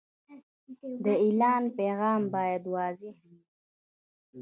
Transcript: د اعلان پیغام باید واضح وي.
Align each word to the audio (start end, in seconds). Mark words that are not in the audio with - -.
د 1.03 1.05
اعلان 1.23 1.63
پیغام 1.77 2.21
باید 2.35 2.63
واضح 2.73 3.13
وي. 3.29 3.39